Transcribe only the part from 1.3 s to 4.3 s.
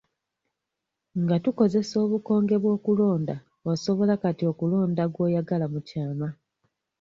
tukozesa obukonge bw'okulonda osobola